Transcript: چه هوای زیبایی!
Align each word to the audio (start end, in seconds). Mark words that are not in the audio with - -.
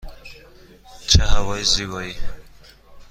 چه 1.07 1.21
هوای 1.25 1.63
زیبایی! 1.63 2.15